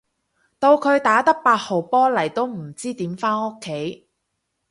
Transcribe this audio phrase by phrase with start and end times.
[0.57, 4.07] 到佢打得八號波嚟都唔知點返屋企